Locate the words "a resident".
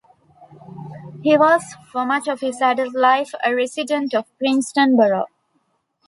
3.45-4.15